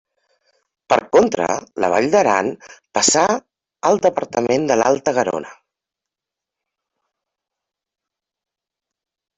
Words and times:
Per 0.93 0.97
contra, 1.15 1.49
la 1.83 1.89
Vall 1.93 2.07
d'Aran 2.15 2.49
passà 2.99 3.27
al 3.91 4.01
departament 4.09 4.67
de 4.73 4.79
l'Alta 4.81 5.15
Garona. 5.19 5.55